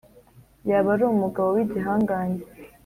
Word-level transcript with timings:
yaba 0.69 0.89
ari 0.95 1.03
umugabo 1.05 1.47
w’igihangange 1.55 2.45